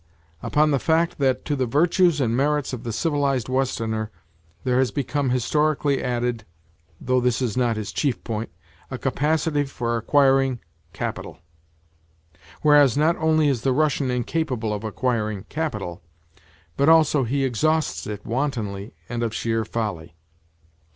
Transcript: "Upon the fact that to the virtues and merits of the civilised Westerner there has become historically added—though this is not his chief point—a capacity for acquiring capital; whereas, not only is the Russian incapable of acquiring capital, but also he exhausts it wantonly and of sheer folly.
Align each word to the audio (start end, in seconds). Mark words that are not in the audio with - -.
"Upon 0.41 0.71
the 0.71 0.79
fact 0.79 1.19
that 1.19 1.45
to 1.45 1.55
the 1.55 1.67
virtues 1.67 2.19
and 2.19 2.35
merits 2.35 2.73
of 2.73 2.81
the 2.83 2.91
civilised 2.91 3.47
Westerner 3.47 4.09
there 4.63 4.79
has 4.79 4.89
become 4.89 5.29
historically 5.29 6.03
added—though 6.03 7.21
this 7.21 7.39
is 7.39 7.55
not 7.55 7.75
his 7.77 7.91
chief 7.91 8.23
point—a 8.23 8.97
capacity 8.97 9.63
for 9.65 9.95
acquiring 9.97 10.59
capital; 10.91 11.37
whereas, 12.63 12.97
not 12.97 13.15
only 13.17 13.47
is 13.47 13.61
the 13.61 13.73
Russian 13.73 14.09
incapable 14.09 14.73
of 14.73 14.83
acquiring 14.83 15.43
capital, 15.49 16.01
but 16.77 16.89
also 16.89 17.23
he 17.23 17.43
exhausts 17.45 18.07
it 18.07 18.25
wantonly 18.25 18.95
and 19.07 19.21
of 19.21 19.35
sheer 19.35 19.63
folly. 19.63 20.15